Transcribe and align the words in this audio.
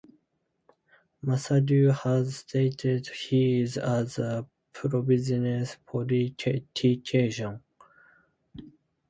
Mesadieu 1.23 1.91
has 1.93 2.37
stated 2.37 3.07
he 3.09 3.61
is 3.61 3.77
as 3.77 4.17
a 4.17 4.47
pro-business 4.73 5.77
politician. 5.85 7.61